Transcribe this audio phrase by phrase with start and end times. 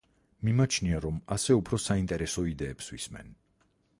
[0.47, 3.33] მიმაჩნია, რომ ასე უფრო საინტერესო იდეებს ვისმენ.